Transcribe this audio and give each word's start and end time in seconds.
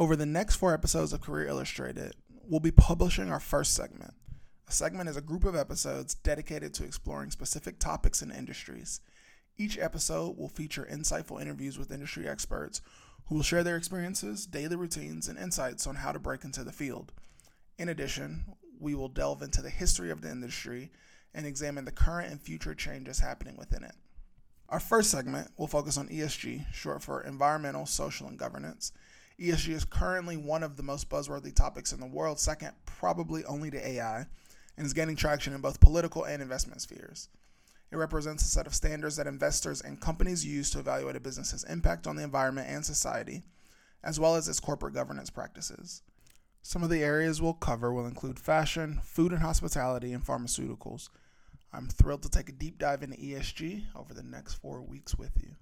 Over 0.00 0.16
the 0.16 0.24
next 0.24 0.56
four 0.56 0.72
episodes 0.72 1.12
of 1.12 1.20
Career 1.20 1.46
Illustrated, 1.46 2.14
we'll 2.48 2.58
be 2.58 2.70
publishing 2.70 3.30
our 3.30 3.38
first 3.38 3.74
segment. 3.74 4.14
A 4.66 4.72
segment 4.72 5.10
is 5.10 5.16
a 5.18 5.20
group 5.20 5.44
of 5.44 5.54
episodes 5.54 6.14
dedicated 6.14 6.72
to 6.72 6.84
exploring 6.84 7.30
specific 7.30 7.78
topics 7.78 8.22
and 8.22 8.32
industries. 8.32 9.02
Each 9.58 9.76
episode 9.78 10.38
will 10.38 10.48
feature 10.48 10.88
insightful 10.90 11.38
interviews 11.38 11.78
with 11.78 11.92
industry 11.92 12.26
experts 12.26 12.80
who 13.26 13.34
will 13.34 13.42
share 13.42 13.62
their 13.62 13.76
experiences, 13.76 14.46
daily 14.46 14.74
routines, 14.74 15.28
and 15.28 15.38
insights 15.38 15.86
on 15.86 15.96
how 15.96 16.12
to 16.12 16.18
break 16.18 16.44
into 16.44 16.64
the 16.64 16.72
field. 16.72 17.12
In 17.76 17.90
addition, 17.90 18.56
we 18.78 18.94
will 18.94 19.08
delve 19.08 19.42
into 19.42 19.60
the 19.60 19.68
history 19.68 20.10
of 20.10 20.22
the 20.22 20.30
industry 20.30 20.90
and 21.34 21.44
examine 21.44 21.84
the 21.84 21.92
current 21.92 22.30
and 22.30 22.40
future 22.40 22.74
changes 22.74 23.18
happening 23.18 23.58
within 23.58 23.84
it. 23.84 23.96
Our 24.70 24.80
first 24.80 25.10
segment 25.10 25.50
will 25.58 25.66
focus 25.66 25.98
on 25.98 26.08
ESG, 26.08 26.72
short 26.72 27.02
for 27.02 27.20
environmental, 27.20 27.84
social, 27.84 28.28
and 28.28 28.38
governance. 28.38 28.92
ESG 29.40 29.70
is 29.70 29.84
currently 29.86 30.36
one 30.36 30.62
of 30.62 30.76
the 30.76 30.82
most 30.82 31.08
buzzworthy 31.08 31.54
topics 31.54 31.92
in 31.92 32.00
the 32.00 32.06
world, 32.06 32.38
second 32.38 32.72
probably 32.84 33.42
only 33.46 33.70
to 33.70 33.88
AI, 33.88 34.26
and 34.76 34.86
is 34.86 34.92
gaining 34.92 35.16
traction 35.16 35.54
in 35.54 35.62
both 35.62 35.80
political 35.80 36.24
and 36.24 36.42
investment 36.42 36.82
spheres. 36.82 37.28
It 37.90 37.96
represents 37.96 38.44
a 38.44 38.48
set 38.48 38.66
of 38.66 38.74
standards 38.74 39.16
that 39.16 39.26
investors 39.26 39.80
and 39.80 39.98
companies 39.98 40.44
use 40.44 40.70
to 40.70 40.78
evaluate 40.78 41.16
a 41.16 41.20
business's 41.20 41.64
impact 41.64 42.06
on 42.06 42.16
the 42.16 42.22
environment 42.22 42.68
and 42.68 42.84
society, 42.84 43.42
as 44.04 44.20
well 44.20 44.36
as 44.36 44.46
its 44.46 44.60
corporate 44.60 44.94
governance 44.94 45.30
practices. 45.30 46.02
Some 46.60 46.82
of 46.82 46.90
the 46.90 47.02
areas 47.02 47.40
we'll 47.40 47.54
cover 47.54 47.94
will 47.94 48.06
include 48.06 48.38
fashion, 48.38 49.00
food 49.02 49.32
and 49.32 49.40
hospitality, 49.40 50.12
and 50.12 50.24
pharmaceuticals. 50.24 51.08
I'm 51.72 51.88
thrilled 51.88 52.22
to 52.24 52.28
take 52.28 52.50
a 52.50 52.52
deep 52.52 52.78
dive 52.78 53.02
into 53.02 53.16
ESG 53.16 53.84
over 53.96 54.12
the 54.12 54.22
next 54.22 54.54
four 54.54 54.82
weeks 54.82 55.16
with 55.16 55.32
you. 55.40 55.56